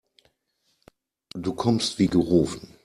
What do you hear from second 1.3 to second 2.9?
Du kommst wie gerufen.